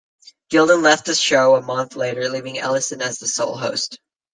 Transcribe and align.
Gilden 0.49 0.81
left 0.81 1.05
the 1.05 1.13
show 1.13 1.53
a 1.53 1.61
month 1.61 1.95
later, 1.95 2.27
leaving 2.27 2.57
Ellison 2.57 3.03
as 3.03 3.19
the 3.19 3.27
sole 3.27 3.55
host. 3.55 3.99